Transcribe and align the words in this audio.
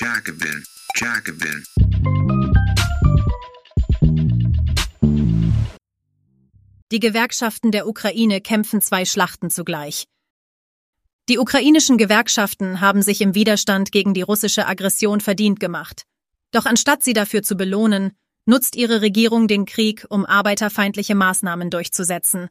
Jacobin, 0.00 0.64
Jacobin. 0.94 1.64
Die 6.92 7.00
Gewerkschaften 7.00 7.72
der 7.72 7.88
Ukraine 7.88 8.40
kämpfen 8.40 8.80
zwei 8.80 9.04
Schlachten 9.04 9.50
zugleich. 9.50 10.04
Die 11.28 11.40
ukrainischen 11.40 11.98
Gewerkschaften 11.98 12.80
haben 12.80 13.02
sich 13.02 13.20
im 13.20 13.34
Widerstand 13.34 13.90
gegen 13.90 14.14
die 14.14 14.22
russische 14.22 14.68
Aggression 14.68 15.20
verdient 15.20 15.58
gemacht. 15.58 16.04
Doch 16.52 16.64
anstatt 16.64 17.02
sie 17.02 17.12
dafür 17.12 17.42
zu 17.42 17.56
belohnen, 17.56 18.12
nutzt 18.46 18.76
ihre 18.76 19.02
Regierung 19.02 19.48
den 19.48 19.64
Krieg, 19.64 20.06
um 20.10 20.24
arbeiterfeindliche 20.24 21.16
Maßnahmen 21.16 21.70
durchzusetzen. 21.70 22.50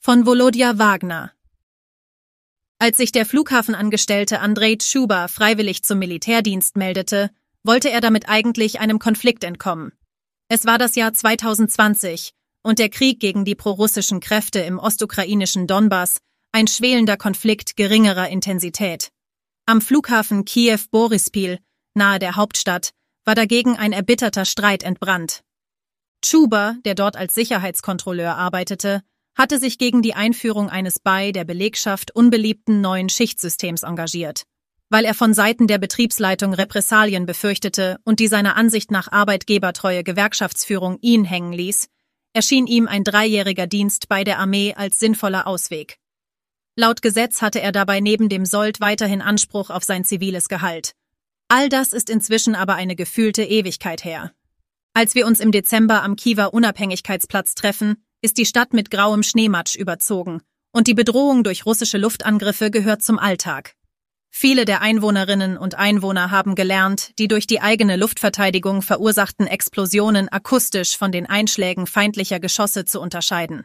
Von 0.00 0.26
Volodya 0.26 0.76
Wagner 0.76 1.32
Als 2.80 2.96
sich 2.96 3.10
der 3.10 3.26
Flughafenangestellte 3.26 4.38
Andrei 4.38 4.76
Tschuba 4.76 5.26
freiwillig 5.26 5.82
zum 5.82 5.98
Militärdienst 5.98 6.76
meldete, 6.76 7.30
wollte 7.64 7.90
er 7.90 8.00
damit 8.00 8.28
eigentlich 8.28 8.78
einem 8.78 9.00
Konflikt 9.00 9.42
entkommen. 9.42 9.92
Es 10.48 10.64
war 10.64 10.78
das 10.78 10.94
Jahr 10.94 11.12
2020 11.12 12.32
und 12.62 12.78
der 12.78 12.88
Krieg 12.88 13.18
gegen 13.18 13.44
die 13.44 13.56
prorussischen 13.56 14.20
Kräfte 14.20 14.60
im 14.60 14.78
ostukrainischen 14.78 15.66
Donbass 15.66 16.18
ein 16.52 16.68
schwelender 16.68 17.16
Konflikt 17.16 17.76
geringerer 17.76 18.28
Intensität. 18.28 19.10
Am 19.66 19.80
Flughafen 19.80 20.44
Kiew-Borispil, 20.44 21.58
nahe 21.94 22.18
der 22.18 22.36
Hauptstadt, 22.36 22.92
war 23.24 23.34
dagegen 23.34 23.76
ein 23.76 23.92
erbitterter 23.92 24.44
Streit 24.44 24.84
entbrannt. 24.84 25.42
Chuba, 26.24 26.76
der 26.84 26.94
dort 26.94 27.16
als 27.16 27.34
Sicherheitskontrolleur 27.34 28.36
arbeitete, 28.36 29.02
hatte 29.38 29.60
sich 29.60 29.78
gegen 29.78 30.02
die 30.02 30.14
Einführung 30.14 30.68
eines 30.68 30.98
bei 30.98 31.30
der 31.30 31.44
Belegschaft 31.44 32.14
unbeliebten 32.14 32.80
neuen 32.80 33.08
Schichtsystems 33.08 33.84
engagiert. 33.84 34.42
Weil 34.90 35.04
er 35.04 35.14
von 35.14 35.32
Seiten 35.32 35.68
der 35.68 35.78
Betriebsleitung 35.78 36.54
Repressalien 36.54 37.24
befürchtete 37.24 37.98
und 38.04 38.18
die 38.18 38.26
seiner 38.26 38.56
Ansicht 38.56 38.90
nach 38.90 39.12
arbeitgebertreue 39.12 40.02
Gewerkschaftsführung 40.02 40.98
ihn 41.02 41.24
hängen 41.24 41.52
ließ, 41.52 41.86
erschien 42.32 42.66
ihm 42.66 42.88
ein 42.88 43.04
dreijähriger 43.04 43.66
Dienst 43.68 44.08
bei 44.08 44.24
der 44.24 44.38
Armee 44.38 44.74
als 44.74 44.98
sinnvoller 44.98 45.46
Ausweg. 45.46 45.98
Laut 46.74 47.02
Gesetz 47.02 47.40
hatte 47.40 47.60
er 47.60 47.72
dabei 47.72 48.00
neben 48.00 48.28
dem 48.28 48.44
Sold 48.44 48.80
weiterhin 48.80 49.20
Anspruch 49.20 49.70
auf 49.70 49.84
sein 49.84 50.04
ziviles 50.04 50.48
Gehalt. 50.48 50.92
All 51.48 51.68
das 51.68 51.92
ist 51.92 52.10
inzwischen 52.10 52.54
aber 52.54 52.74
eine 52.74 52.96
gefühlte 52.96 53.44
Ewigkeit 53.44 54.04
her. 54.04 54.32
Als 54.94 55.14
wir 55.14 55.26
uns 55.26 55.40
im 55.40 55.52
Dezember 55.52 56.02
am 56.02 56.16
Kiewer 56.16 56.52
Unabhängigkeitsplatz 56.52 57.54
treffen, 57.54 58.04
ist 58.20 58.38
die 58.38 58.46
Stadt 58.46 58.72
mit 58.72 58.90
grauem 58.90 59.22
Schneematsch 59.22 59.76
überzogen 59.76 60.40
und 60.72 60.86
die 60.86 60.94
Bedrohung 60.94 61.44
durch 61.44 61.66
russische 61.66 61.98
Luftangriffe 61.98 62.70
gehört 62.70 63.02
zum 63.02 63.18
Alltag. 63.18 63.74
Viele 64.30 64.64
der 64.64 64.82
Einwohnerinnen 64.82 65.56
und 65.56 65.74
Einwohner 65.74 66.30
haben 66.30 66.54
gelernt, 66.54 67.18
die 67.18 67.28
durch 67.28 67.46
die 67.46 67.60
eigene 67.60 67.96
Luftverteidigung 67.96 68.82
verursachten 68.82 69.46
Explosionen 69.46 70.28
akustisch 70.28 70.96
von 70.96 71.10
den 71.10 71.26
Einschlägen 71.26 71.86
feindlicher 71.86 72.38
Geschosse 72.38 72.84
zu 72.84 73.00
unterscheiden. 73.00 73.64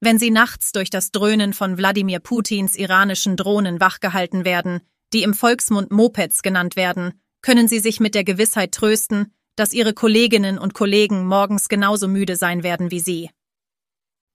Wenn 0.00 0.18
sie 0.18 0.30
nachts 0.30 0.72
durch 0.72 0.88
das 0.88 1.12
Dröhnen 1.12 1.52
von 1.52 1.76
Wladimir 1.76 2.20
Putins 2.20 2.76
iranischen 2.76 3.36
Drohnen 3.36 3.80
wachgehalten 3.80 4.46
werden, 4.46 4.80
die 5.12 5.22
im 5.22 5.34
Volksmund 5.34 5.90
Mopeds 5.90 6.42
genannt 6.42 6.74
werden, 6.74 7.20
können 7.42 7.68
sie 7.68 7.80
sich 7.80 8.00
mit 8.00 8.14
der 8.14 8.24
Gewissheit 8.24 8.72
trösten, 8.72 9.34
dass 9.56 9.74
ihre 9.74 9.92
Kolleginnen 9.92 10.58
und 10.58 10.72
Kollegen 10.72 11.26
morgens 11.26 11.68
genauso 11.68 12.08
müde 12.08 12.36
sein 12.36 12.62
werden 12.62 12.90
wie 12.90 13.00
sie. 13.00 13.30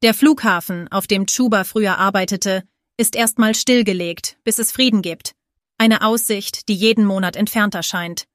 Der 0.05 0.13
Flughafen, 0.13 0.87
auf 0.91 1.07
dem 1.07 1.25
Chuba 1.25 1.63
früher 1.63 1.97
arbeitete, 1.97 2.61
ist 2.95 3.15
erstmal 3.15 3.55
stillgelegt, 3.55 4.37
bis 4.43 4.59
es 4.59 4.71
Frieden 4.71 5.01
gibt. 5.01 5.33
Eine 5.79 6.03
Aussicht, 6.03 6.69
die 6.69 6.75
jeden 6.75 7.05
Monat 7.05 7.35
entfernt 7.35 7.73
erscheint. 7.73 8.27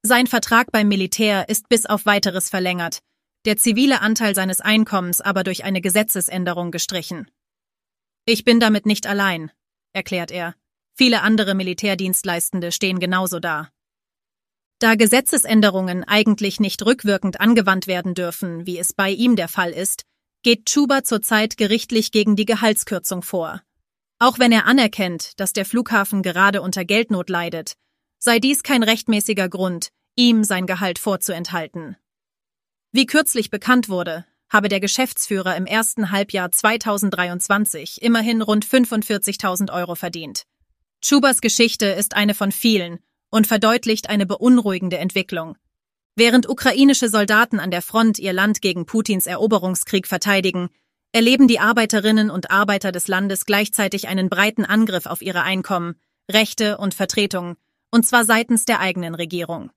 Sein 0.00 0.26
Vertrag 0.26 0.72
beim 0.72 0.88
Militär 0.88 1.50
ist 1.50 1.68
bis 1.68 1.84
auf 1.84 2.06
weiteres 2.06 2.48
verlängert, 2.48 3.00
der 3.44 3.58
zivile 3.58 4.00
Anteil 4.00 4.34
seines 4.34 4.62
Einkommens 4.62 5.20
aber 5.20 5.44
durch 5.44 5.64
eine 5.64 5.82
Gesetzesänderung 5.82 6.70
gestrichen. 6.70 7.30
Ich 8.24 8.44
bin 8.44 8.58
damit 8.58 8.86
nicht 8.86 9.06
allein, 9.06 9.50
erklärt 9.92 10.30
er. 10.30 10.54
Viele 10.94 11.20
andere 11.20 11.54
Militärdienstleistende 11.54 12.72
stehen 12.72 13.00
genauso 13.00 13.38
da. 13.38 13.68
Da 14.78 14.94
Gesetzesänderungen 14.94 16.04
eigentlich 16.04 16.58
nicht 16.58 16.86
rückwirkend 16.86 17.38
angewandt 17.38 17.86
werden 17.86 18.14
dürfen, 18.14 18.64
wie 18.64 18.78
es 18.78 18.94
bei 18.94 19.10
ihm 19.10 19.36
der 19.36 19.48
Fall 19.48 19.72
ist, 19.72 20.06
geht 20.42 20.66
Chuba 20.66 21.04
zurzeit 21.04 21.56
gerichtlich 21.56 22.10
gegen 22.10 22.36
die 22.36 22.44
Gehaltskürzung 22.44 23.22
vor. 23.22 23.62
Auch 24.18 24.38
wenn 24.38 24.52
er 24.52 24.66
anerkennt, 24.66 25.38
dass 25.40 25.52
der 25.52 25.64
Flughafen 25.64 26.22
gerade 26.22 26.62
unter 26.62 26.84
Geldnot 26.84 27.30
leidet, 27.30 27.74
sei 28.18 28.38
dies 28.38 28.62
kein 28.62 28.82
rechtmäßiger 28.82 29.48
Grund, 29.48 29.88
ihm 30.16 30.44
sein 30.44 30.66
Gehalt 30.66 30.98
vorzuenthalten. 30.98 31.96
Wie 32.92 33.06
kürzlich 33.06 33.50
bekannt 33.50 33.88
wurde, 33.88 34.26
habe 34.48 34.68
der 34.68 34.80
Geschäftsführer 34.80 35.56
im 35.56 35.64
ersten 35.64 36.10
Halbjahr 36.10 36.52
2023 36.52 38.02
immerhin 38.02 38.42
rund 38.42 38.66
45.000 38.66 39.72
Euro 39.72 39.94
verdient. 39.94 40.44
Schubers 41.02 41.40
Geschichte 41.40 41.86
ist 41.86 42.14
eine 42.14 42.34
von 42.34 42.52
vielen 42.52 42.98
und 43.30 43.46
verdeutlicht 43.46 44.10
eine 44.10 44.26
beunruhigende 44.26 44.98
Entwicklung. 44.98 45.56
Während 46.14 46.48
ukrainische 46.48 47.08
Soldaten 47.08 47.58
an 47.58 47.70
der 47.70 47.80
Front 47.80 48.18
ihr 48.18 48.34
Land 48.34 48.60
gegen 48.60 48.84
Putins 48.84 49.26
Eroberungskrieg 49.26 50.06
verteidigen, 50.06 50.68
erleben 51.12 51.48
die 51.48 51.58
Arbeiterinnen 51.58 52.30
und 52.30 52.50
Arbeiter 52.50 52.92
des 52.92 53.08
Landes 53.08 53.46
gleichzeitig 53.46 54.08
einen 54.08 54.28
breiten 54.28 54.64
Angriff 54.64 55.06
auf 55.06 55.22
ihre 55.22 55.42
Einkommen, 55.42 55.94
Rechte 56.30 56.76
und 56.76 56.94
Vertretung, 56.94 57.56
und 57.90 58.06
zwar 58.06 58.24
seitens 58.24 58.66
der 58.66 58.80
eigenen 58.80 59.14
Regierung. 59.14 59.70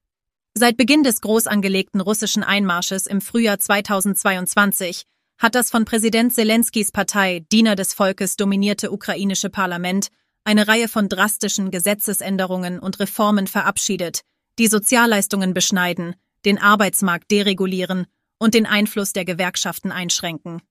Seit 0.54 0.78
Beginn 0.78 1.04
des 1.04 1.22
groß 1.22 1.48
angelegten 1.48 2.02
russischen 2.02 2.44
Einmarsches 2.44 3.08
im 3.08 3.22
Frühjahr 3.22 3.60
2022 3.60 5.04
hat 5.38 5.56
das 5.56 5.70
von 5.70 5.84
Präsident 5.84 6.34
Zelenskys 6.34 6.92
Partei 6.92 7.46
Diener 7.52 7.76
des 7.76 7.94
Volkes 7.94 8.38
dominierte 8.38 8.92
ukrainische 8.92 9.50
Parlament 9.50 10.08
eine 10.46 10.68
Reihe 10.68 10.88
von 10.88 11.10
drastischen 11.10 11.72
Gesetzesänderungen 11.72 12.80
und 12.80 13.00
Reformen 13.00 13.48
verabschiedet, 13.48 14.22
die 14.60 14.68
Sozialleistungen 14.68 15.54
beschneiden, 15.54 16.16
den 16.46 16.58
Arbeitsmarkt 16.58 17.32
deregulieren 17.32 18.06
und 18.38 18.54
den 18.54 18.66
Einfluss 18.66 19.14
der 19.14 19.26
Gewerkschaften 19.26 19.92
einschränken. 19.92 20.62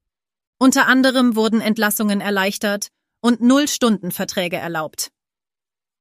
Unter 0.58 0.86
anderem 0.86 1.36
wurden 1.36 1.60
Entlassungen 1.60 2.20
erleichtert 2.20 2.88
und 3.20 3.40
Null-Stunden-Verträge 3.40 4.56
erlaubt. 4.56 5.10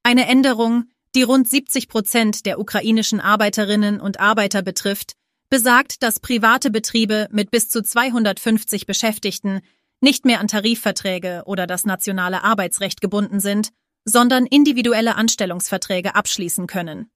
Eine 0.04 0.28
Änderung, 0.28 0.86
die 1.16 1.24
rund 1.24 1.50
70 1.50 1.88
Prozent 1.88 2.46
der 2.46 2.60
ukrainischen 2.60 3.20
Arbeiterinnen 3.20 4.00
und 4.00 4.20
Arbeiter 4.20 4.62
betrifft, 4.62 5.14
besagt, 5.50 6.04
dass 6.04 6.20
private 6.20 6.72
Betriebe 6.72 7.28
mit 7.32 7.52
bis 7.52 7.70
zu 7.70 7.82
250 7.84 8.86
Beschäftigten 8.86 9.62
nicht 10.02 10.26
mehr 10.26 10.40
an 10.40 10.48
Tarifverträge 10.48 11.44
oder 11.46 11.66
das 11.66 11.86
nationale 11.86 12.44
Arbeitsrecht 12.44 13.02
gebunden 13.02 13.40
sind, 13.40 13.70
sondern 14.06 14.46
individuelle 14.46 15.16
Anstellungsverträge 15.16 16.16
abschließen 16.16 16.68
können. 16.68 17.10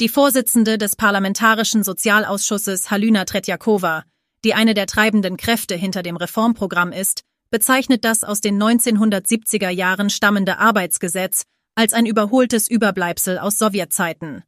Die 0.00 0.08
Vorsitzende 0.08 0.76
des 0.76 0.96
Parlamentarischen 0.96 1.84
Sozialausschusses 1.84 2.90
Halina 2.90 3.24
Tretjakova, 3.26 4.02
die 4.44 4.52
eine 4.52 4.74
der 4.74 4.86
treibenden 4.86 5.36
Kräfte 5.36 5.76
hinter 5.76 6.02
dem 6.02 6.16
Reformprogramm 6.16 6.90
ist, 6.90 7.22
bezeichnet 7.50 8.04
das 8.04 8.24
aus 8.24 8.40
den 8.40 8.60
1970er 8.60 9.68
Jahren 9.68 10.10
stammende 10.10 10.58
Arbeitsgesetz 10.58 11.44
als 11.76 11.92
ein 11.92 12.06
überholtes 12.06 12.68
Überbleibsel 12.68 13.38
aus 13.38 13.56
Sowjetzeiten. 13.56 14.42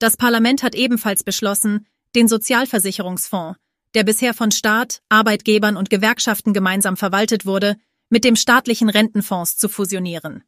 Das 0.00 0.16
Parlament 0.16 0.64
hat 0.64 0.74
ebenfalls 0.74 1.22
beschlossen, 1.22 1.86
den 2.16 2.26
Sozialversicherungsfonds, 2.26 3.56
der 3.94 4.02
bisher 4.02 4.34
von 4.34 4.50
Staat, 4.50 5.00
Arbeitgebern 5.08 5.76
und 5.76 5.90
Gewerkschaften 5.90 6.52
gemeinsam 6.52 6.96
verwaltet 6.96 7.46
wurde, 7.46 7.76
mit 8.08 8.24
dem 8.24 8.34
staatlichen 8.34 8.88
Rentenfonds 8.88 9.56
zu 9.56 9.68
fusionieren. 9.68 10.42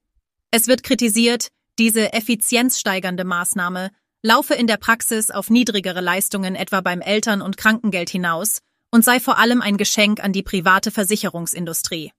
Es 0.50 0.66
wird 0.66 0.82
kritisiert, 0.82 1.50
diese 1.78 2.12
effizienzsteigernde 2.12 3.22
Maßnahme 3.22 3.90
laufe 4.24 4.54
in 4.54 4.66
der 4.66 4.78
Praxis 4.78 5.30
auf 5.30 5.50
niedrigere 5.50 6.00
Leistungen 6.00 6.56
etwa 6.56 6.80
beim 6.80 7.00
Eltern- 7.00 7.42
und 7.42 7.56
Krankengeld 7.56 8.10
hinaus 8.10 8.58
und 8.90 9.04
sei 9.04 9.20
vor 9.20 9.38
allem 9.38 9.62
ein 9.62 9.76
Geschenk 9.76 10.18
an 10.18 10.32
die 10.32 10.42
private 10.42 10.90
Versicherungsindustrie. 10.90 12.10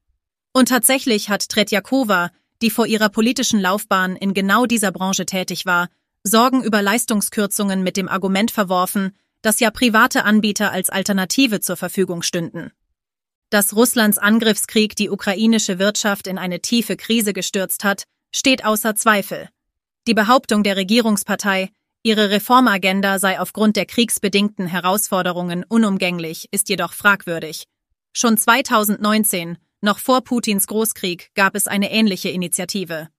Und 0.53 0.69
tatsächlich 0.69 1.29
hat 1.29 1.49
Tretjakova 1.49 2.31
die 2.61 2.69
vor 2.69 2.87
ihrer 2.87 3.09
politischen 3.09 3.59
Laufbahn 3.59 4.15
in 4.15 4.33
genau 4.33 4.65
dieser 4.65 4.91
Branche 4.91 5.25
tätig 5.25 5.65
war, 5.65 5.89
Sorgen 6.23 6.63
über 6.63 6.81
Leistungskürzungen 6.81 7.83
mit 7.83 7.97
dem 7.97 8.07
Argument 8.07 8.51
verworfen, 8.51 9.15
dass 9.41 9.59
ja 9.59 9.69
private 9.69 10.23
Anbieter 10.23 10.71
als 10.71 10.89
Alternative 10.89 11.59
zur 11.59 11.77
Verfügung 11.77 12.23
stünden. 12.23 12.71
Dass 13.51 13.75
Russlands 13.75 14.17
Angriffskrieg 14.17 14.95
die 14.95 15.09
ukrainische 15.09 15.77
Wirtschaft 15.77 16.25
in 16.25 16.39
eine 16.39 16.61
tiefe 16.61 16.97
Krise 16.97 17.33
gestürzt 17.33 17.83
hat, 17.83 18.05
steht 18.33 18.65
außer 18.65 18.95
Zweifel. 18.95 19.49
Die 20.07 20.15
Behauptung 20.15 20.63
der 20.63 20.77
Regierungspartei, 20.77 21.69
ihre 22.05 22.29
Reformagenda 22.29 23.17
sei 23.17 23.39
aufgrund 23.39 23.75
der 23.75 23.87
kriegsbedingten 23.87 24.67
Herausforderungen 24.67 25.63
unumgänglich, 25.67 26.47
ist 26.51 26.69
jedoch 26.69 26.93
fragwürdig. 26.93 27.65
Schon 28.13 28.37
2019 28.37 29.57
noch 29.81 29.97
vor 29.97 30.23
Putins 30.23 30.67
Großkrieg 30.67 31.31
gab 31.33 31.55
es 31.55 31.67
eine 31.67 31.91
ähnliche 31.91 32.29
Initiative. 32.29 33.09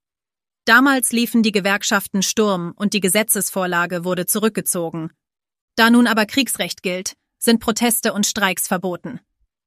Damals 0.67 1.11
liefen 1.11 1.43
die 1.43 1.51
Gewerkschaften 1.51 2.23
Sturm 2.23 2.73
und 2.77 2.95
die 2.95 3.01
Gesetzesvorlage 3.01 4.05
wurde 4.05 4.25
zurückgezogen. 4.25 5.11
Da 5.75 5.91
nun 5.91 6.07
aber 6.07 6.25
Kriegsrecht 6.25 6.85
gilt, 6.85 7.15
sind 7.39 7.59
Proteste 7.59 8.13
und 8.13 8.25
Streiks 8.25 8.69
verboten. 8.69 9.19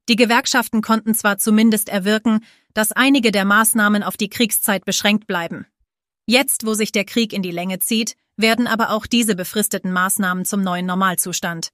Die 0.07 0.16
Gewerkschaften 0.16 0.81
konnten 0.81 1.13
zwar 1.13 1.38
zumindest 1.38 1.89
erwirken, 1.89 2.39
dass 2.74 2.94
einige 2.94 3.31
der 3.31 3.44
Maßnahmen 3.44 4.01
auf 4.01 4.16
die 4.16 4.30
Kriegszeit 4.30 4.86
beschränkt 4.86 5.27
bleiben. 5.27 5.66
Jetzt, 6.25 6.66
wo 6.66 6.74
sich 6.74 6.94
der 6.94 7.06
Krieg 7.06 7.33
in 7.33 7.42
die 7.42 7.51
Länge 7.51 7.80
zieht, 7.80 8.16
werden 8.40 8.68
aber 8.68 8.92
auch 8.92 9.06
diese 9.06 9.36
befristeten 9.36 9.92
Maßnahmen 9.92 10.46
zum 10.46 10.62
neuen 10.62 10.86
Normalzustand. 10.86 11.70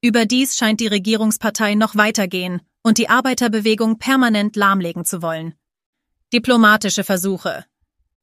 Überdies 0.00 0.56
scheint 0.56 0.80
die 0.80 0.86
Regierungspartei 0.86 1.74
noch 1.74 1.96
weitergehen 1.96 2.60
und 2.82 2.98
die 2.98 3.08
Arbeiterbewegung 3.08 3.98
permanent 3.98 4.56
lahmlegen 4.56 5.04
zu 5.04 5.22
wollen. 5.22 5.54
Diplomatische 6.32 7.04
Versuche, 7.04 7.64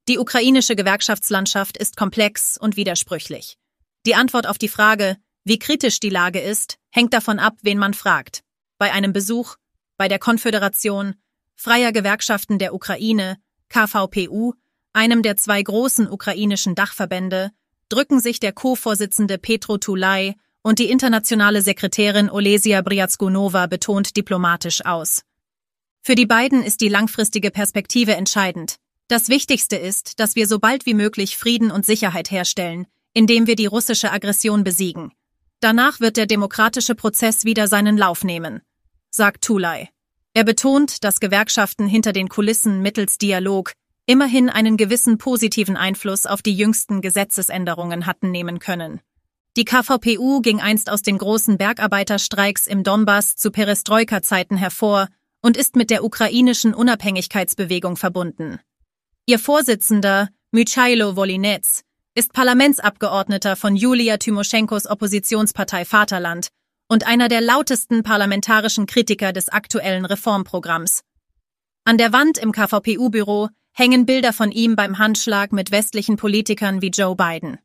die 0.10 0.20
ukrainische 0.20 0.76
Gewerkschaftslandschaft 0.76 1.78
ist 1.78 1.96
komplex 1.96 2.58
und 2.58 2.76
widersprüchlich. 2.76 3.58
Die 4.06 4.16
Antwort 4.16 4.48
auf 4.48 4.58
die 4.58 4.68
Frage, 4.68 5.16
wie 5.46 5.60
kritisch 5.60 6.02
die 6.02 6.10
Lage 6.10 6.42
ist, 6.42 6.78
hängt 6.92 7.14
davon 7.14 7.40
ab, 7.40 7.56
wen 7.62 7.78
man 7.78 7.94
fragt. 7.94 8.44
Bei 8.78 8.92
einem 8.92 9.14
Besuch, 9.14 9.56
bei 9.96 10.10
der 10.10 10.20
Konföderation 10.20 11.16
Freier 11.56 11.94
Gewerkschaften 11.94 12.60
der 12.60 12.74
Ukraine, 12.74 13.38
KVPU, 13.70 14.54
einem 14.92 15.22
der 15.22 15.38
zwei 15.38 15.64
großen 15.64 16.10
ukrainischen 16.10 16.76
Dachverbände, 16.76 17.52
drücken 17.90 18.20
sich 18.20 18.40
der 18.40 18.52
Co-Vorsitzende 18.52 19.38
Petro 19.38 19.78
Tulay 19.78 20.36
und 20.62 20.80
die 20.80 20.90
internationale 20.90 21.62
Sekretärin 21.62 22.30
Olesia 22.30 22.82
Briatskunova 22.82 23.68
betont 23.68 24.16
diplomatisch 24.16 24.86
aus. 24.86 25.24
Für 26.02 26.16
die 26.16 26.26
beiden 26.26 26.64
ist 26.64 26.82
die 26.82 26.90
langfristige 26.90 27.52
Perspektive 27.52 28.16
entscheidend. 28.16 28.78
Das 29.08 29.30
Wichtigste 29.30 29.76
ist, 29.76 30.20
dass 30.20 30.36
wir 30.36 30.48
so 30.48 30.60
bald 30.60 30.86
wie 30.86 30.94
möglich 30.94 31.38
Frieden 31.38 31.72
und 31.72 31.86
Sicherheit 31.86 32.32
herstellen, 32.32 32.88
indem 33.14 33.48
wir 33.48 33.56
die 33.56 33.66
russische 33.66 34.12
Aggression 34.12 34.64
besiegen. 34.64 35.12
Danach 35.60 36.00
wird 36.00 36.18
der 36.18 36.26
demokratische 36.26 36.96
Prozess 36.96 37.46
wieder 37.46 37.68
seinen 37.68 37.98
Lauf 37.98 38.24
nehmen, 38.24 38.62
sagt 39.12 39.44
Tulay. 39.44 39.88
Er 40.34 40.44
betont, 40.44 41.04
dass 41.04 41.20
Gewerkschaften 41.20 41.88
hinter 41.88 42.12
den 42.12 42.28
Kulissen 42.28 42.82
mittels 42.82 43.18
Dialog 43.18 43.74
immerhin 44.06 44.50
einen 44.50 44.78
gewissen 44.78 45.18
positiven 45.18 45.78
Einfluss 45.78 46.26
auf 46.26 46.42
die 46.42 46.56
jüngsten 46.56 47.02
Gesetzesänderungen 47.02 48.06
hatten 48.06 48.32
nehmen 48.32 48.60
können. 48.60 49.00
Die 49.56 49.66
KVPU 49.66 50.42
ging 50.42 50.60
einst 50.60 50.90
aus 50.90 51.04
den 51.04 51.18
großen 51.18 51.58
Bergarbeiterstreiks 51.58 52.66
im 52.66 52.84
Donbass 52.84 53.36
zu 53.36 53.52
Perestroika-Zeiten 53.52 54.58
hervor 54.58 55.10
und 55.42 55.58
ist 55.58 55.76
mit 55.76 55.90
der 55.90 56.04
ukrainischen 56.04 56.74
Unabhängigkeitsbewegung 56.74 57.96
verbunden. 57.96 58.60
Ihr 59.26 59.40
Vorsitzender, 59.40 60.30
Mychailo 60.52 61.16
Wolinetz, 61.16 61.84
ist 62.16 62.34
Parlamentsabgeordneter 62.34 63.56
von 63.56 63.76
Julia 63.76 64.18
Tymoschenkos 64.18 64.88
Oppositionspartei 64.88 65.86
Vaterland 65.86 66.48
und 66.88 67.08
einer 67.08 67.28
der 67.28 67.42
lautesten 67.42 68.04
parlamentarischen 68.04 68.86
Kritiker 68.86 69.34
des 69.34 69.50
aktuellen 69.50 70.06
Reformprogramms. 70.06 71.02
An 71.86 71.98
der 71.98 72.14
Wand 72.14 72.38
im 72.38 72.52
KVPU-Büro 72.52 73.50
hängen 73.74 74.06
Bilder 74.06 74.34
von 74.34 74.52
ihm 74.52 74.76
beim 74.76 75.00
Handschlag 75.00 75.52
mit 75.52 75.72
westlichen 75.72 76.16
Politikern 76.16 76.82
wie 76.82 76.90
Joe 76.90 77.16
Biden. 77.16 77.58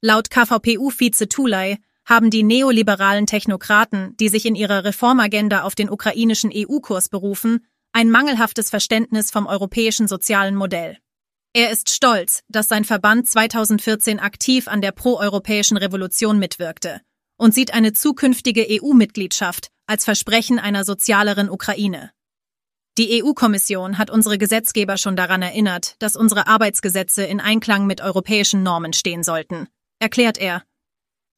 Laut 0.00 0.30
KVPU-Vize 0.30 1.28
Tulay 1.28 1.78
haben 2.04 2.30
die 2.30 2.44
neoliberalen 2.44 3.26
Technokraten, 3.26 4.16
die 4.18 4.28
sich 4.28 4.46
in 4.46 4.54
ihrer 4.54 4.84
Reformagenda 4.84 5.62
auf 5.62 5.74
den 5.74 5.90
ukrainischen 5.90 6.52
EU-Kurs 6.54 7.08
berufen, 7.08 7.66
ein 7.92 8.10
mangelhaftes 8.10 8.70
Verständnis 8.70 9.30
vom 9.30 9.46
europäischen 9.46 10.06
sozialen 10.06 10.54
Modell. 10.54 10.98
Er 11.52 11.70
ist 11.70 11.90
stolz, 11.90 12.42
dass 12.48 12.68
sein 12.68 12.84
Verband 12.84 13.26
2014 13.28 14.20
aktiv 14.20 14.68
an 14.68 14.82
der 14.82 14.92
proeuropäischen 14.92 15.76
Revolution 15.76 16.38
mitwirkte 16.38 17.00
und 17.38 17.54
sieht 17.54 17.74
eine 17.74 17.92
zukünftige 17.92 18.66
EU-Mitgliedschaft 18.68 19.68
als 19.86 20.04
Versprechen 20.04 20.58
einer 20.58 20.84
sozialeren 20.84 21.50
Ukraine. 21.50 22.10
Die 22.98 23.22
EU-Kommission 23.22 23.98
hat 23.98 24.10
unsere 24.10 24.38
Gesetzgeber 24.38 24.96
schon 24.96 25.16
daran 25.16 25.42
erinnert, 25.42 25.96
dass 25.98 26.16
unsere 26.16 26.46
Arbeitsgesetze 26.46 27.24
in 27.24 27.40
Einklang 27.40 27.86
mit 27.86 28.00
europäischen 28.00 28.62
Normen 28.62 28.94
stehen 28.94 29.22
sollten, 29.22 29.68
erklärt 29.98 30.38
er. 30.38 30.62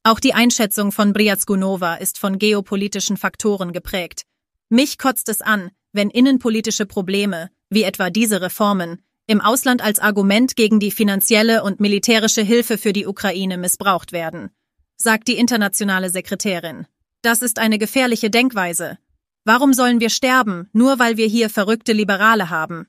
Auch 0.05 0.21
die 0.21 0.35
Einschätzung 0.35 0.93
von 0.93 1.13
Briatsgunova 1.13 1.97
ist 1.97 2.19
von 2.19 2.39
geopolitischen 2.39 3.17
Faktoren 3.17 3.73
geprägt. 3.73 4.23
Mich 4.69 4.99
kotzt 4.99 5.29
es 5.29 5.41
an, 5.41 5.73
wenn 5.93 6.11
innenpolitische 6.11 6.87
Probleme, 6.87 7.51
wie 7.71 7.83
etwa 7.83 8.09
diese 8.09 8.41
Reformen, 8.41 9.03
im 9.27 9.41
Ausland 9.41 9.83
als 9.83 9.99
Argument 9.99 10.55
gegen 10.55 10.79
die 10.79 10.93
finanzielle 10.93 11.65
und 11.65 11.81
militärische 11.81 12.43
Hilfe 12.43 12.79
für 12.79 12.93
die 12.93 13.07
Ukraine 13.07 13.59
missbraucht 13.59 14.13
werden, 14.13 14.51
sagt 14.97 15.27
die 15.27 15.37
internationale 15.37 16.11
Sekretärin. 16.11 16.87
Das 17.23 17.43
ist 17.43 17.59
eine 17.59 17.79
gefährliche 17.79 18.31
Denkweise. 18.31 18.99
Warum 19.49 19.73
sollen 19.73 19.99
wir 19.99 20.11
sterben, 20.11 20.69
nur 20.75 20.99
weil 20.99 21.17
wir 21.17 21.27
hier 21.27 21.49
verrückte 21.49 21.95
Liberale 21.95 22.51
haben? 22.51 22.87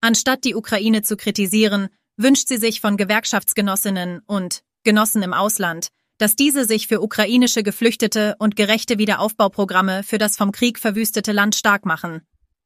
Anstatt 0.00 0.42
die 0.42 0.56
Ukraine 0.56 1.02
zu 1.02 1.16
kritisieren, 1.16 1.88
wünscht 2.16 2.48
sie 2.48 2.56
sich 2.56 2.80
von 2.80 2.96
Gewerkschaftsgenossinnen 2.96 4.20
und 4.26 4.64
Genossen 4.82 5.22
im 5.22 5.32
Ausland, 5.32 5.90
dass 6.18 6.34
diese 6.34 6.64
sich 6.64 6.88
für 6.88 7.00
ukrainische 7.00 7.62
Geflüchtete 7.62 8.34
und 8.40 8.56
gerechte 8.56 8.98
Wiederaufbauprogramme 8.98 10.02
für 10.02 10.18
das 10.18 10.36
vom 10.36 10.50
Krieg 10.50 10.80
verwüstete 10.80 11.30
Land 11.30 11.54
stark 11.54 11.86
machen. 11.86 12.22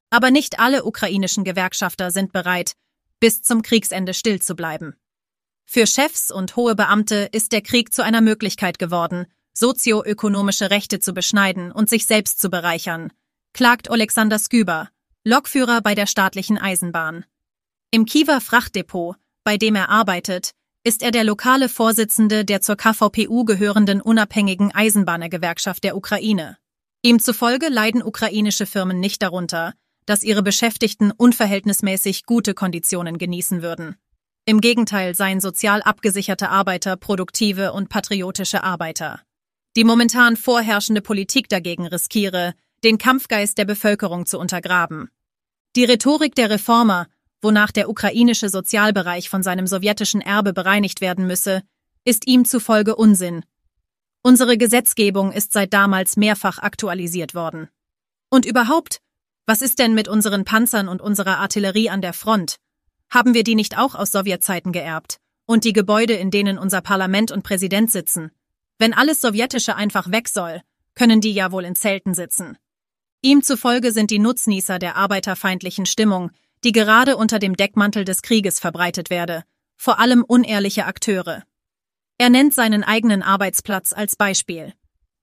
Aber 0.08 0.30
nicht 0.30 0.58
alle 0.58 0.86
ukrainischen 0.86 1.44
Gewerkschafter 1.44 2.10
sind 2.10 2.32
bereit, 2.32 2.72
bis 3.20 3.42
zum 3.42 3.60
Kriegsende 3.60 4.14
still 4.14 4.40
zu 4.40 4.54
bleiben. 4.56 4.94
Für 5.66 5.86
Chefs 5.86 6.30
und 6.30 6.56
hohe 6.56 6.74
Beamte 6.74 7.28
ist 7.30 7.52
der 7.52 7.60
Krieg 7.60 7.92
zu 7.92 8.02
einer 8.02 8.22
Möglichkeit 8.22 8.78
geworden, 8.78 9.26
sozioökonomische 9.52 10.70
Rechte 10.70 10.98
zu 10.98 11.12
beschneiden 11.12 11.72
und 11.72 11.90
sich 11.90 12.06
selbst 12.06 12.40
zu 12.40 12.48
bereichern, 12.48 13.12
klagt 13.54 13.88
Alexander 13.88 14.40
Sküber, 14.40 14.88
Lokführer 15.24 15.80
bei 15.80 15.94
der 15.94 16.06
staatlichen 16.06 16.58
Eisenbahn. 16.58 17.24
Im 17.92 18.04
Kiewer 18.04 18.40
Frachtdepot, 18.40 19.14
bei 19.44 19.56
dem 19.56 19.76
er 19.76 19.90
arbeitet, 19.90 20.50
ist 20.82 21.04
er 21.04 21.12
der 21.12 21.22
lokale 21.22 21.68
Vorsitzende 21.68 22.44
der 22.44 22.62
zur 22.62 22.76
KVPU 22.76 23.44
gehörenden 23.44 24.00
unabhängigen 24.00 24.74
Eisenbahnergewerkschaft 24.74 25.84
der 25.84 25.96
Ukraine. 25.96 26.58
Ihm 27.02 27.20
zufolge 27.20 27.68
leiden 27.68 28.02
ukrainische 28.02 28.66
Firmen 28.66 28.98
nicht 28.98 29.22
darunter, 29.22 29.74
dass 30.04 30.24
ihre 30.24 30.42
Beschäftigten 30.42 31.12
unverhältnismäßig 31.12 32.26
gute 32.26 32.54
Konditionen 32.54 33.18
genießen 33.18 33.62
würden. 33.62 33.96
Im 34.46 34.60
Gegenteil 34.60 35.14
seien 35.14 35.40
sozial 35.40 35.80
abgesicherte 35.80 36.48
Arbeiter 36.48 36.96
produktive 36.96 37.72
und 37.72 37.88
patriotische 37.88 38.64
Arbeiter. 38.64 39.22
Die 39.76 39.84
momentan 39.84 40.36
vorherrschende 40.36 41.02
Politik 41.02 41.48
dagegen 41.48 41.86
riskiere, 41.86 42.54
den 42.84 42.98
Kampfgeist 42.98 43.58
der 43.58 43.64
Bevölkerung 43.64 44.26
zu 44.26 44.38
untergraben. 44.38 45.10
Die 45.76 45.84
Rhetorik 45.84 46.34
der 46.34 46.50
Reformer, 46.50 47.08
wonach 47.42 47.72
der 47.72 47.88
ukrainische 47.88 48.48
Sozialbereich 48.48 49.28
von 49.28 49.42
seinem 49.42 49.66
sowjetischen 49.66 50.20
Erbe 50.20 50.52
bereinigt 50.52 51.00
werden 51.00 51.26
müsse, 51.26 51.62
ist 52.04 52.26
ihm 52.26 52.44
zufolge 52.44 52.94
Unsinn. 52.94 53.44
Unsere 54.22 54.56
Gesetzgebung 54.56 55.32
ist 55.32 55.52
seit 55.52 55.72
damals 55.72 56.16
mehrfach 56.16 56.58
aktualisiert 56.58 57.34
worden. 57.34 57.68
Und 58.30 58.46
überhaupt, 58.46 59.00
was 59.46 59.62
ist 59.62 59.78
denn 59.78 59.94
mit 59.94 60.08
unseren 60.08 60.44
Panzern 60.44 60.88
und 60.88 61.02
unserer 61.02 61.38
Artillerie 61.38 61.90
an 61.90 62.00
der 62.00 62.12
Front? 62.12 62.56
Haben 63.10 63.34
wir 63.34 63.44
die 63.44 63.54
nicht 63.54 63.76
auch 63.76 63.94
aus 63.94 64.12
Sowjetzeiten 64.12 64.72
geerbt? 64.72 65.18
Und 65.46 65.64
die 65.64 65.74
Gebäude, 65.74 66.14
in 66.14 66.30
denen 66.30 66.58
unser 66.58 66.80
Parlament 66.80 67.30
und 67.30 67.42
Präsident 67.42 67.90
sitzen? 67.90 68.30
Wenn 68.78 68.94
alles 68.94 69.20
Sowjetische 69.20 69.76
einfach 69.76 70.10
weg 70.10 70.28
soll, 70.28 70.62
können 70.94 71.20
die 71.20 71.32
ja 71.32 71.52
wohl 71.52 71.64
in 71.64 71.76
Zelten 71.76 72.14
sitzen. 72.14 72.56
Ihm 73.24 73.42
zufolge 73.42 73.90
sind 73.90 74.10
die 74.10 74.18
Nutznießer 74.18 74.78
der 74.78 74.96
arbeiterfeindlichen 74.96 75.86
Stimmung, 75.86 76.30
die 76.62 76.72
gerade 76.72 77.16
unter 77.16 77.38
dem 77.38 77.56
Deckmantel 77.56 78.04
des 78.04 78.20
Krieges 78.20 78.60
verbreitet 78.60 79.08
werde, 79.08 79.44
vor 79.78 79.98
allem 79.98 80.22
unehrliche 80.22 80.84
Akteure. 80.84 81.42
Er 82.18 82.28
nennt 82.28 82.52
seinen 82.52 82.84
eigenen 82.84 83.22
Arbeitsplatz 83.22 83.94
als 83.94 84.16
Beispiel. 84.16 84.74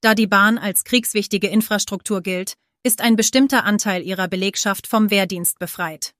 Da 0.01 0.15
die 0.15 0.25
Bahn 0.25 0.57
als 0.57 0.83
kriegswichtige 0.83 1.45
Infrastruktur 1.45 2.21
gilt, 2.21 2.55
ist 2.81 3.01
ein 3.01 3.15
bestimmter 3.15 3.65
Anteil 3.65 4.01
ihrer 4.01 4.27
Belegschaft 4.27 4.87
vom 4.87 5.11
Wehrdienst 5.11 5.59
befreit. 5.59 6.15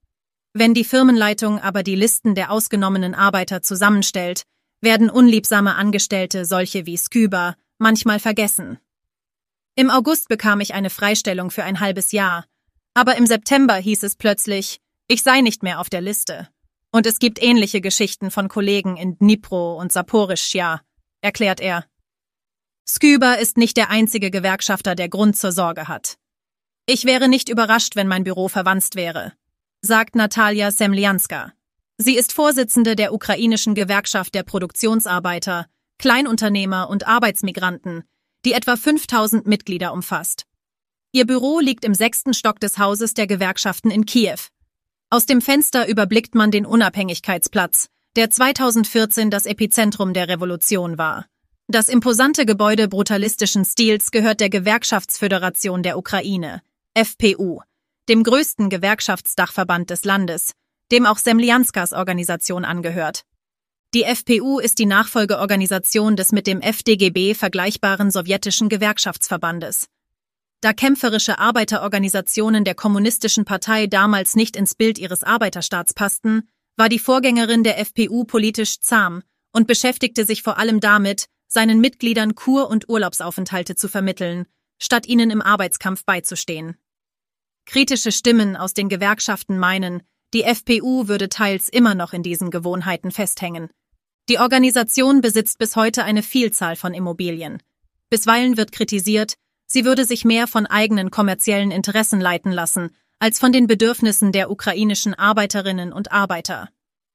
Wenn 0.52 0.74
die 0.74 0.84
Firmenleitung 0.84 1.58
aber 1.58 1.82
die 1.82 1.96
Listen 1.96 2.36
der 2.36 2.52
ausgenommenen 2.52 3.16
Arbeiter 3.16 3.60
zusammenstellt, 3.60 4.44
werden 4.80 5.10
unliebsame 5.10 5.74
Angestellte, 5.74 6.44
solche 6.44 6.86
wie 6.86 6.96
Sküber, 6.96 7.56
manchmal 7.78 8.20
vergessen. 8.20 8.78
Im 9.74 9.90
August 9.90 10.28
bekam 10.28 10.60
ich 10.60 10.74
eine 10.74 10.90
Freistellung 10.90 11.50
für 11.50 11.64
ein 11.64 11.80
halbes 11.80 12.12
Jahr, 12.12 12.44
aber 12.94 13.16
im 13.16 13.26
September 13.26 13.74
hieß 13.74 14.02
es 14.02 14.16
plötzlich, 14.16 14.80
ich 15.08 15.22
sei 15.22 15.40
nicht 15.40 15.62
mehr 15.62 15.80
auf 15.80 15.88
der 15.88 16.02
Liste. 16.02 16.48
Und 16.90 17.06
es 17.06 17.18
gibt 17.18 17.42
ähnliche 17.42 17.80
Geschichten 17.80 18.30
von 18.30 18.48
Kollegen 18.48 18.98
in 18.98 19.16
Dnipro 19.16 19.78
und 19.80 19.90
Saporischschja, 19.90 20.82
erklärt 21.22 21.60
er. 21.60 21.86
Sküber 22.86 23.38
ist 23.38 23.56
nicht 23.56 23.78
der 23.78 23.88
einzige 23.88 24.30
Gewerkschafter, 24.30 24.94
der 24.94 25.08
Grund 25.08 25.38
zur 25.38 25.52
Sorge 25.52 25.88
hat. 25.88 26.18
Ich 26.84 27.06
wäre 27.06 27.28
nicht 27.28 27.48
überrascht, 27.48 27.96
wenn 27.96 28.08
mein 28.08 28.24
Büro 28.24 28.48
verwanzt 28.48 28.94
wäre, 28.94 29.32
sagt 29.80 30.16
Natalia 30.16 30.70
Semlianska. 30.70 31.52
Sie 31.96 32.16
ist 32.16 32.32
Vorsitzende 32.32 32.94
der 32.94 33.14
ukrainischen 33.14 33.74
Gewerkschaft 33.74 34.34
der 34.34 34.42
Produktionsarbeiter, 34.42 35.66
Kleinunternehmer 35.98 36.90
und 36.90 37.06
Arbeitsmigranten, 37.06 38.04
die 38.44 38.52
etwa 38.52 38.76
5000 38.76 39.46
Mitglieder 39.46 39.92
umfasst. 39.92 40.44
Ihr 41.12 41.26
Büro 41.26 41.60
liegt 41.60 41.84
im 41.84 41.94
sechsten 41.94 42.34
Stock 42.34 42.58
des 42.60 42.78
Hauses 42.78 43.14
der 43.14 43.26
Gewerkschaften 43.26 43.90
in 43.90 44.06
Kiew. 44.06 44.38
Aus 45.10 45.26
dem 45.26 45.42
Fenster 45.42 45.88
überblickt 45.88 46.34
man 46.34 46.50
den 46.50 46.64
Unabhängigkeitsplatz, 46.64 47.88
der 48.16 48.30
2014 48.30 49.30
das 49.30 49.46
Epizentrum 49.46 50.14
der 50.14 50.28
Revolution 50.28 50.96
war. 50.98 51.26
Das 51.68 51.88
imposante 51.88 52.44
Gebäude 52.44 52.88
brutalistischen 52.88 53.64
Stils 53.64 54.10
gehört 54.10 54.40
der 54.40 54.50
Gewerkschaftsföderation 54.50 55.82
der 55.82 55.96
Ukraine, 55.96 56.62
FPU, 56.94 57.60
dem 58.08 58.22
größten 58.24 58.68
Gewerkschaftsdachverband 58.68 59.90
des 59.90 60.04
Landes, 60.04 60.52
dem 60.90 61.06
auch 61.06 61.18
Semlianskas 61.18 61.92
Organisation 61.92 62.64
angehört. 62.64 63.24
Die 63.94 64.04
FPU 64.04 64.58
ist 64.58 64.78
die 64.78 64.86
Nachfolgeorganisation 64.86 66.16
des 66.16 66.32
mit 66.32 66.46
dem 66.46 66.62
FDGB 66.62 67.34
vergleichbaren 67.34 68.10
sowjetischen 68.10 68.70
Gewerkschaftsverbandes. 68.70 69.86
Da 70.62 70.72
kämpferische 70.72 71.38
Arbeiterorganisationen 71.38 72.64
der 72.64 72.74
Kommunistischen 72.74 73.44
Partei 73.44 73.86
damals 73.86 74.34
nicht 74.34 74.56
ins 74.56 74.74
Bild 74.74 74.98
ihres 74.98 75.22
Arbeiterstaats 75.22 75.92
passten, 75.92 76.48
war 76.78 76.88
die 76.88 76.98
Vorgängerin 76.98 77.64
der 77.64 77.78
FPU 77.84 78.24
politisch 78.24 78.80
zahm 78.80 79.22
und 79.52 79.66
beschäftigte 79.66 80.24
sich 80.24 80.42
vor 80.42 80.56
allem 80.56 80.80
damit, 80.80 81.26
seinen 81.46 81.78
Mitgliedern 81.78 82.34
Kur- 82.34 82.70
und 82.70 82.88
Urlaubsaufenthalte 82.88 83.74
zu 83.74 83.88
vermitteln, 83.88 84.46
statt 84.78 85.06
ihnen 85.06 85.30
im 85.30 85.42
Arbeitskampf 85.42 86.06
beizustehen. 86.06 86.78
Kritische 87.66 88.10
Stimmen 88.10 88.56
aus 88.56 88.72
den 88.72 88.88
Gewerkschaften 88.88 89.58
meinen, 89.58 90.02
die 90.32 90.44
FPU 90.44 91.08
würde 91.08 91.28
teils 91.28 91.68
immer 91.68 91.94
noch 91.94 92.14
in 92.14 92.22
diesen 92.22 92.50
Gewohnheiten 92.50 93.10
festhängen. 93.10 93.68
Die 94.28 94.38
Organisation 94.38 95.20
besitzt 95.20 95.58
bis 95.58 95.74
heute 95.74 96.04
eine 96.04 96.22
Vielzahl 96.22 96.76
von 96.76 96.94
Immobilien. 96.94 97.60
Bisweilen 98.08 98.56
wird 98.56 98.70
kritisiert, 98.70 99.34
sie 99.66 99.84
würde 99.84 100.04
sich 100.04 100.24
mehr 100.24 100.46
von 100.46 100.66
eigenen 100.66 101.10
kommerziellen 101.10 101.72
Interessen 101.72 102.20
leiten 102.20 102.52
lassen, 102.52 102.94
als 103.18 103.40
von 103.40 103.52
den 103.52 103.66
Bedürfnissen 103.66 104.30
der 104.30 104.50
ukrainischen 104.50 105.14
Arbeiterinnen 105.14 105.92
und 105.92 106.12
Arbeiter. 106.12 106.68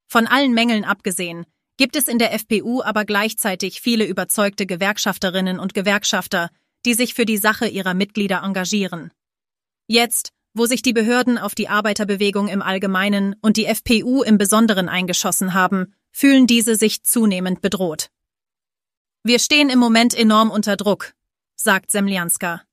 Von 0.08 0.28
allen 0.28 0.54
Mängeln 0.54 0.84
abgesehen, 0.84 1.46
gibt 1.78 1.96
es 1.96 2.08
in 2.08 2.20
der 2.20 2.34
FPU 2.34 2.82
aber 2.82 3.06
gleichzeitig 3.06 3.80
viele 3.80 4.06
überzeugte 4.06 4.66
Gewerkschafterinnen 4.66 5.60
und 5.60 5.74
Gewerkschafter, 5.74 6.50
die 6.86 6.94
sich 6.94 7.14
für 7.14 7.26
die 7.26 7.38
Sache 7.38 7.68
ihrer 7.68 7.94
Mitglieder 7.94 8.42
engagieren. 8.44 9.12
Jetzt, 9.88 10.32
wo 10.54 10.66
sich 10.66 10.82
die 10.82 10.94
Behörden 10.94 11.38
auf 11.38 11.56
die 11.56 11.70
Arbeiterbewegung 11.70 12.48
im 12.48 12.62
Allgemeinen 12.62 13.36
und 13.42 13.58
die 13.58 13.66
FPU 13.66 14.24
im 14.24 14.38
Besonderen 14.38 14.90
eingeschossen 14.90 15.54
haben, 15.54 15.94
fühlen 16.18 16.48
diese 16.48 16.76
sich 16.76 17.04
zunehmend 17.04 17.62
bedroht. 17.62 18.10
Wir 19.22 19.38
stehen 19.38 19.70
im 19.70 19.78
Moment 19.78 20.16
enorm 20.16 20.50
unter 20.50 20.76
Druck, 20.76 21.14
sagt 21.56 21.92
Semlianska. 21.92 22.64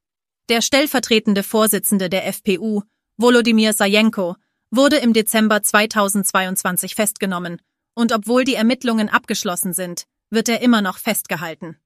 Der 0.49 0.63
stellvertretende 0.63 1.43
Vorsitzende 1.43 2.09
der 2.09 2.27
FPU, 2.33 2.85
Volodymyr 3.19 3.75
Sajenko, 3.75 4.37
wurde 4.71 4.97
im 4.97 5.13
Dezember 5.13 5.63
2022 5.63 6.95
festgenommen 6.95 7.61
und 7.95 8.13
obwohl 8.13 8.45
die 8.45 8.55
Ermittlungen 8.55 9.11
abgeschlossen 9.11 9.75
sind, 9.75 10.05
wird 10.31 10.49
er 10.49 10.63
immer 10.63 10.81
noch 10.81 10.97
festgehalten. 10.97 11.77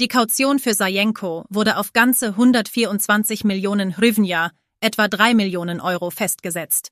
Die 0.00 0.08
Kaution 0.08 0.58
für 0.58 0.72
Sajenko 0.72 1.44
wurde 1.50 1.76
auf 1.76 1.92
ganze 1.92 2.28
124 2.28 3.44
Millionen 3.44 3.98
Hryvnia, 3.98 4.52
etwa 4.80 5.08
3 5.08 5.34
Millionen 5.34 5.78
Euro, 5.78 6.08
festgesetzt. 6.08 6.90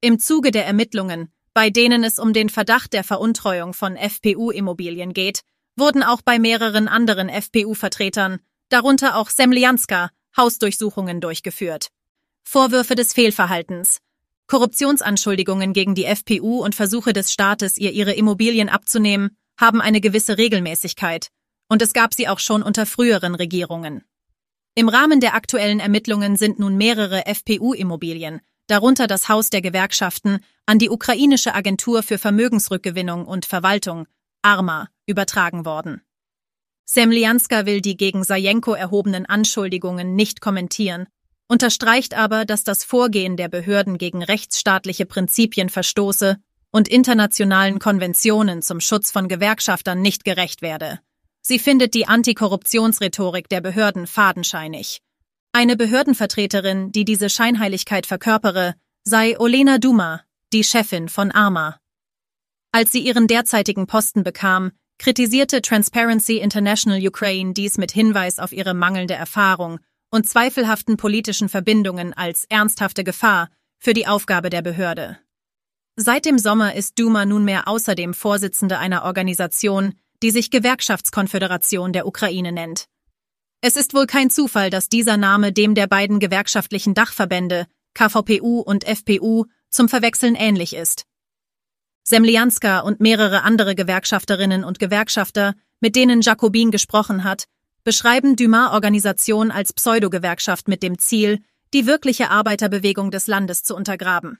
Im 0.00 0.20
Zuge 0.20 0.52
der 0.52 0.66
Ermittlungen, 0.66 1.33
bei 1.54 1.70
denen 1.70 2.02
es 2.02 2.18
um 2.18 2.32
den 2.32 2.48
Verdacht 2.48 2.92
der 2.92 3.04
Veruntreuung 3.04 3.74
von 3.74 3.96
FPU-Immobilien 3.96 5.14
geht, 5.14 5.40
wurden 5.76 6.02
auch 6.02 6.20
bei 6.20 6.38
mehreren 6.38 6.88
anderen 6.88 7.28
FPU-Vertretern, 7.28 8.40
darunter 8.68 9.16
auch 9.16 9.30
Semlianska, 9.30 10.10
Hausdurchsuchungen 10.36 11.20
durchgeführt. 11.20 11.88
Vorwürfe 12.42 12.96
des 12.96 13.12
Fehlverhaltens, 13.12 13.98
Korruptionsanschuldigungen 14.48 15.72
gegen 15.72 15.94
die 15.94 16.04
FPU 16.04 16.62
und 16.62 16.74
Versuche 16.74 17.12
des 17.12 17.32
Staates, 17.32 17.78
ihr 17.78 17.92
ihre 17.92 18.12
Immobilien 18.12 18.68
abzunehmen, 18.68 19.36
haben 19.56 19.80
eine 19.80 20.00
gewisse 20.00 20.36
Regelmäßigkeit, 20.36 21.28
und 21.68 21.80
es 21.80 21.92
gab 21.92 22.14
sie 22.14 22.28
auch 22.28 22.40
schon 22.40 22.62
unter 22.62 22.84
früheren 22.84 23.34
Regierungen. 23.34 24.04
Im 24.74 24.88
Rahmen 24.88 25.20
der 25.20 25.34
aktuellen 25.34 25.80
Ermittlungen 25.80 26.36
sind 26.36 26.58
nun 26.58 26.76
mehrere 26.76 27.26
FPU-Immobilien, 27.26 28.40
darunter 28.66 29.06
das 29.06 29.28
Haus 29.28 29.50
der 29.50 29.62
Gewerkschaften, 29.62 30.40
an 30.66 30.78
die 30.78 30.90
ukrainische 30.90 31.54
Agentur 31.54 32.02
für 32.02 32.18
Vermögensrückgewinnung 32.18 33.26
und 33.26 33.46
Verwaltung, 33.46 34.06
ARMA, 34.42 34.88
übertragen 35.06 35.64
worden. 35.64 36.02
Semlianska 36.84 37.66
will 37.66 37.80
die 37.80 37.96
gegen 37.96 38.24
Sajenko 38.24 38.72
erhobenen 38.72 39.26
Anschuldigungen 39.26 40.14
nicht 40.16 40.40
kommentieren 40.40 41.06
unterstreicht 41.48 42.14
aber, 42.14 42.44
dass 42.44 42.64
das 42.64 42.84
Vorgehen 42.84 43.36
der 43.36 43.48
Behörden 43.48 43.98
gegen 43.98 44.22
rechtsstaatliche 44.22 45.06
Prinzipien 45.06 45.68
verstoße 45.68 46.36
und 46.70 46.88
internationalen 46.88 47.78
Konventionen 47.78 48.62
zum 48.62 48.80
Schutz 48.80 49.10
von 49.10 49.28
Gewerkschaftern 49.28 50.00
nicht 50.02 50.24
gerecht 50.24 50.62
werde. 50.62 51.00
Sie 51.42 51.58
findet 51.58 51.94
die 51.94 52.06
Antikorruptionsrhetorik 52.06 53.48
der 53.48 53.60
Behörden 53.60 54.06
fadenscheinig. 54.06 55.00
Eine 55.56 55.76
Behördenvertreterin, 55.76 56.90
die 56.90 57.04
diese 57.04 57.30
Scheinheiligkeit 57.30 58.06
verkörpere, 58.06 58.74
sei 59.04 59.38
Olena 59.38 59.78
Duma, 59.78 60.22
die 60.52 60.64
Chefin 60.64 61.08
von 61.08 61.30
ARMA. 61.30 61.78
Als 62.72 62.90
sie 62.90 62.98
ihren 62.98 63.28
derzeitigen 63.28 63.86
Posten 63.86 64.24
bekam, 64.24 64.72
kritisierte 64.98 65.62
Transparency 65.62 66.38
International 66.38 66.98
Ukraine 67.06 67.52
dies 67.52 67.78
mit 67.78 67.92
Hinweis 67.92 68.40
auf 68.40 68.50
ihre 68.50 68.74
mangelnde 68.74 69.14
Erfahrung 69.14 69.78
und 70.10 70.28
zweifelhaften 70.28 70.96
politischen 70.96 71.48
Verbindungen 71.48 72.14
als 72.14 72.46
ernsthafte 72.46 73.04
Gefahr 73.04 73.48
für 73.78 73.94
die 73.94 74.08
Aufgabe 74.08 74.50
der 74.50 74.62
Behörde. 74.62 75.20
Seit 75.94 76.24
dem 76.24 76.40
Sommer 76.40 76.74
ist 76.74 76.98
Duma 76.98 77.26
nunmehr 77.26 77.68
außerdem 77.68 78.12
Vorsitzende 78.12 78.80
einer 78.80 79.04
Organisation, 79.04 79.94
die 80.20 80.32
sich 80.32 80.50
Gewerkschaftskonföderation 80.50 81.92
der 81.92 82.08
Ukraine 82.08 82.50
nennt. 82.50 82.88
Es 83.66 83.76
ist 83.76 83.94
wohl 83.94 84.06
kein 84.06 84.28
Zufall, 84.28 84.68
dass 84.68 84.90
dieser 84.90 85.16
Name 85.16 85.50
dem 85.50 85.74
der 85.74 85.86
beiden 85.86 86.20
gewerkschaftlichen 86.20 86.92
Dachverbände 86.92 87.64
KVPU 87.94 88.60
und 88.60 88.84
FPU 88.84 89.46
zum 89.70 89.88
Verwechseln 89.88 90.34
ähnlich 90.34 90.76
ist. 90.76 91.06
Semlianska 92.02 92.80
und 92.80 93.00
mehrere 93.00 93.40
andere 93.42 93.74
Gewerkschafterinnen 93.74 94.64
und 94.64 94.78
Gewerkschafter, 94.78 95.54
mit 95.80 95.96
denen 95.96 96.20
Jacobin 96.20 96.72
gesprochen 96.72 97.24
hat, 97.24 97.44
beschreiben 97.84 98.36
Dumas-Organisation 98.36 99.50
als 99.50 99.72
Pseudogewerkschaft 99.72 100.68
mit 100.68 100.82
dem 100.82 100.98
Ziel, 100.98 101.40
die 101.72 101.86
wirkliche 101.86 102.28
Arbeiterbewegung 102.28 103.10
des 103.10 103.28
Landes 103.28 103.62
zu 103.62 103.74
untergraben. 103.74 104.38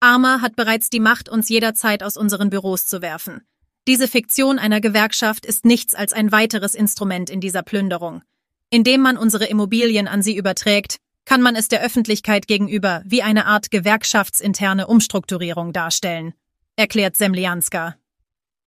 Arma 0.00 0.42
hat 0.42 0.54
bereits 0.54 0.90
die 0.90 1.00
Macht, 1.00 1.30
uns 1.30 1.48
jederzeit 1.48 2.02
aus 2.02 2.18
unseren 2.18 2.50
Büros 2.50 2.86
zu 2.86 3.00
werfen. 3.00 3.40
Diese 3.88 4.06
Fiktion 4.06 4.58
einer 4.58 4.82
Gewerkschaft 4.82 5.46
ist 5.46 5.64
nichts 5.64 5.94
als 5.94 6.12
ein 6.12 6.30
weiteres 6.30 6.74
Instrument 6.74 7.30
in 7.30 7.40
dieser 7.40 7.62
Plünderung. 7.62 8.20
Indem 8.70 9.00
man 9.00 9.16
unsere 9.16 9.46
Immobilien 9.46 10.08
an 10.08 10.22
sie 10.22 10.36
überträgt, 10.36 10.96
kann 11.24 11.42
man 11.42 11.56
es 11.56 11.68
der 11.68 11.82
Öffentlichkeit 11.82 12.46
gegenüber 12.46 13.02
wie 13.04 13.22
eine 13.22 13.46
Art 13.46 13.70
gewerkschaftsinterne 13.70 14.86
Umstrukturierung 14.86 15.72
darstellen, 15.72 16.34
erklärt 16.76 17.16
Semlianska. 17.16 17.96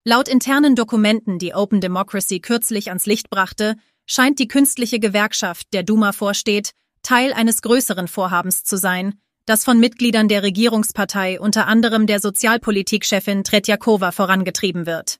Laut 0.04 0.28
internen 0.28 0.76
Dokumenten, 0.76 1.40
die 1.40 1.54
Open 1.54 1.82
Democracy 1.82 2.40
kürzlich 2.40 2.90
ans 2.90 3.06
Licht 3.06 3.30
brachte, 3.30 3.76
scheint 4.06 4.40
die 4.40 4.48
künstliche 4.48 5.00
Gewerkschaft, 5.00 5.68
der 5.74 5.84
Duma 5.84 6.12
vorsteht, 6.12 6.72
Teil 7.02 7.34
eines 7.34 7.62
größeren 7.62 8.08
Vorhabens 8.08 8.64
zu 8.64 8.78
sein, 8.78 9.20
das 9.46 9.64
von 9.64 9.80
Mitgliedern 9.80 10.28
der 10.28 10.44
Regierungspartei, 10.44 11.40
unter 11.40 11.68
anderem 11.68 12.08
der 12.08 12.20
Sozialpolitikchefin 12.20 13.44
Tretjakova, 13.44 14.12
vorangetrieben 14.12 14.86
wird. 14.86 15.18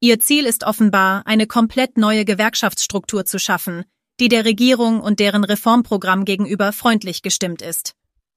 Ihr 0.00 0.20
Ziel 0.20 0.46
ist 0.46 0.64
offenbar, 0.64 1.26
eine 1.26 1.46
komplett 1.46 1.96
neue 1.96 2.24
Gewerkschaftsstruktur 2.24 3.24
zu 3.24 3.38
schaffen, 3.38 3.84
die 4.20 4.28
der 4.28 4.44
Regierung 4.44 5.00
und 5.00 5.20
deren 5.20 5.44
Reformprogramm 5.44 6.24
gegenüber 6.24 6.72
freundlich 6.72 7.22
gestimmt 7.22 7.62
ist. 7.62 7.92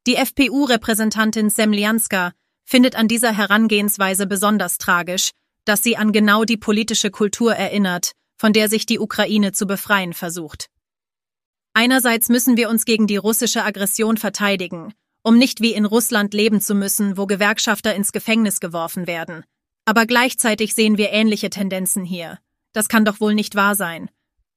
Die 0.07 0.15
FPU-Repräsentantin 0.15 1.49
Semlianska 1.49 2.33
findet 2.65 2.95
an 2.95 3.07
dieser 3.07 3.35
Herangehensweise 3.35 4.27
besonders 4.27 4.77
tragisch, 4.77 5.31
dass 5.65 5.83
sie 5.83 5.97
an 5.97 6.11
genau 6.11 6.43
die 6.43 6.57
politische 6.57 7.11
Kultur 7.11 7.53
erinnert, 7.53 8.13
von 8.37 8.53
der 8.53 8.69
sich 8.69 8.85
die 8.85 8.99
Ukraine 8.99 9.51
zu 9.51 9.67
befreien 9.67 10.13
versucht. 10.13 10.69
Einerseits 11.73 12.29
müssen 12.29 12.57
wir 12.57 12.69
uns 12.69 12.85
gegen 12.85 13.07
die 13.07 13.17
russische 13.17 13.63
Aggression 13.63 14.17
verteidigen, 14.17 14.93
um 15.23 15.37
nicht 15.37 15.61
wie 15.61 15.73
in 15.73 15.85
Russland 15.85 16.33
leben 16.33 16.61
zu 16.61 16.75
müssen, 16.75 17.17
wo 17.17 17.27
Gewerkschafter 17.27 17.95
ins 17.95 18.11
Gefängnis 18.11 18.59
geworfen 18.59 19.07
werden. 19.07 19.43
Aber 19.85 20.05
gleichzeitig 20.05 20.73
sehen 20.73 20.97
wir 20.97 21.11
ähnliche 21.11 21.49
Tendenzen 21.49 22.03
hier. 22.03 22.39
Das 22.73 22.87
kann 22.87 23.05
doch 23.05 23.19
wohl 23.19 23.35
nicht 23.35 23.55
wahr 23.55 23.75
sein. 23.75 24.09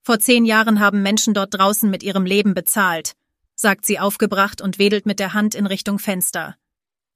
Vor 0.06 0.18
zehn 0.18 0.44
Jahren 0.44 0.80
haben 0.80 1.00
Menschen 1.00 1.32
dort 1.32 1.54
draußen 1.54 1.88
mit 1.88 2.02
ihrem 2.02 2.26
Leben 2.26 2.52
bezahlt, 2.52 3.14
sagt 3.54 3.86
sie 3.86 3.98
aufgebracht 3.98 4.60
und 4.60 4.78
wedelt 4.78 5.06
mit 5.06 5.18
der 5.18 5.32
Hand 5.32 5.54
in 5.54 5.64
Richtung 5.64 5.98
Fenster. 5.98 6.56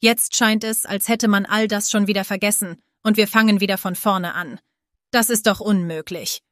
Jetzt 0.00 0.35
scheint 0.35 0.64
es, 0.64 0.87
als 0.87 1.07
hätte 1.07 1.28
man 1.28 1.45
all 1.45 1.68
das 1.68 1.90
schon 1.90 2.07
wieder 2.07 2.25
vergessen 2.25 2.80
und 3.02 3.18
wir 3.18 3.28
fangen 3.28 3.61
wieder 3.61 3.76
von 3.76 3.95
vorne 3.95 4.33
an. 4.33 4.59
Das 5.11 5.28
ist 5.28 5.47
doch 5.47 5.61
unmöglich. 5.61 6.42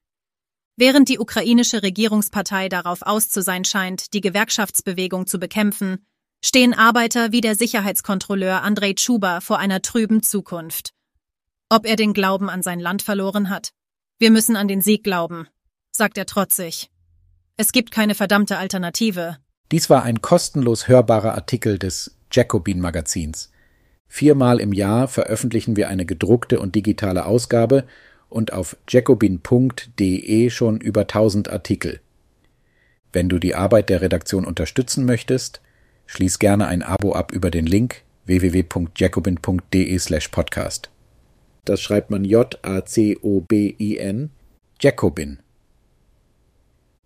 Während 0.76 1.08
die 1.08 1.18
ukrainische 1.18 1.82
Regierungspartei 1.82 2.68
darauf 2.68 3.00
aus 3.00 3.30
zu 3.30 3.40
sein 3.40 3.64
scheint, 3.64 4.12
die 4.12 4.20
Gewerkschaftsbewegung 4.20 5.26
zu 5.26 5.38
bekämpfen, 5.38 6.04
stehen 6.44 6.74
Arbeiter 6.74 7.32
wie 7.32 7.40
der 7.40 7.54
Sicherheitskontrolleur 7.54 8.60
Andrei 8.60 8.92
Tschuba 8.92 9.40
vor 9.40 9.58
einer 9.58 9.80
trüben 9.80 10.22
Zukunft. 10.22 10.90
Ob 11.70 11.86
er 11.86 11.96
den 11.96 12.12
Glauben 12.12 12.50
an 12.50 12.62
sein 12.62 12.78
Land 12.78 13.00
verloren 13.00 13.48
hat? 13.48 13.70
Wir 14.18 14.30
müssen 14.30 14.56
an 14.56 14.68
den 14.68 14.82
Sieg 14.82 15.02
glauben, 15.02 15.48
sagt 15.96 16.18
er 16.18 16.26
trotzig. 16.26 16.90
Es 17.56 17.72
gibt 17.72 17.90
keine 17.90 18.14
verdammte 18.14 18.58
Alternative. 18.58 19.38
Dies 19.72 19.90
war 19.90 20.02
ein 20.02 20.22
kostenlos 20.22 20.88
hörbarer 20.88 21.34
Artikel 21.34 21.78
des 21.78 22.16
Jacobin 22.30 22.80
Magazins. 22.80 23.50
Viermal 24.08 24.60
im 24.60 24.72
Jahr 24.72 25.08
veröffentlichen 25.08 25.76
wir 25.76 25.88
eine 25.88 26.06
gedruckte 26.06 26.60
und 26.60 26.74
digitale 26.74 27.26
Ausgabe 27.26 27.84
und 28.28 28.52
auf 28.52 28.76
jacobin.de 28.88 30.50
schon 30.50 30.80
über 30.80 31.02
1000 31.02 31.50
Artikel. 31.50 32.00
Wenn 33.12 33.28
du 33.28 33.38
die 33.38 33.54
Arbeit 33.54 33.88
der 33.88 34.02
Redaktion 34.02 34.44
unterstützen 34.44 35.06
möchtest, 35.06 35.60
schließ 36.06 36.38
gerne 36.38 36.68
ein 36.68 36.82
Abo 36.82 37.14
ab 37.14 37.32
über 37.32 37.50
den 37.50 37.66
Link 37.66 38.02
www.jacobin.de/podcast. 38.26 40.90
Das 41.64 41.80
schreibt 41.80 42.10
man 42.10 42.24
J-A-C-O-B-I-N, 42.24 44.30
Jacobin. 44.80 45.38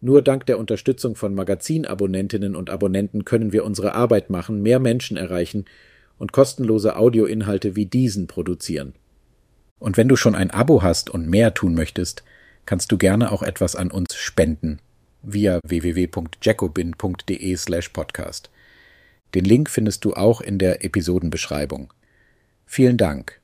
Nur 0.01 0.23
dank 0.23 0.47
der 0.47 0.59
Unterstützung 0.59 1.15
von 1.15 1.35
Magazinabonnentinnen 1.35 2.57
und 2.57 2.71
Abonnenten 2.71 3.27
können 3.27 3.53
wir 3.53 3.65
unsere 3.65 3.95
Arbeit 3.95 4.31
machen, 4.31 4.63
mehr 4.63 4.79
Menschen 4.79 5.19
erreichen 5.19 5.67
und 6.19 6.33
kostenlose 6.33 6.97
Audioinhalte 6.97 7.77
wie 7.77 7.87
diesen 7.87 8.27
produzieren. 8.27 8.95
Und 9.79 9.97
wenn 9.97 10.09
du 10.09 10.17
schon 10.17 10.35
ein 10.35 10.51
Abo 10.51 10.83
hast 10.83 11.09
und 11.11 11.29
mehr 11.29 11.55
tun 11.55 11.75
möchtest, 11.75 12.25
kannst 12.67 12.93
du 12.93 12.99
gerne 12.99 13.33
auch 13.33 13.43
etwas 13.43 13.75
an 13.77 13.91
uns 13.91 14.15
spenden 14.15 14.81
via 15.23 15.61
www.jacobin.de/podcast. 15.67 18.51
Den 19.35 19.45
Link 19.45 19.71
findest 19.71 20.05
du 20.05 20.15
auch 20.15 20.41
in 20.41 20.59
der 20.59 20.85
Episodenbeschreibung. 20.85 21.93
Vielen 22.67 22.97
Dank. 22.97 23.40